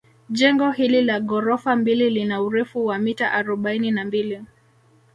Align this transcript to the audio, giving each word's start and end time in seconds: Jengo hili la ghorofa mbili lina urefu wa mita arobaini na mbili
Jengo 0.29 0.71
hili 0.71 1.01
la 1.01 1.19
ghorofa 1.19 1.75
mbili 1.75 2.09
lina 2.09 2.41
urefu 2.41 2.85
wa 2.85 2.97
mita 2.97 3.31
arobaini 3.31 3.91
na 3.91 4.05
mbili 4.05 4.45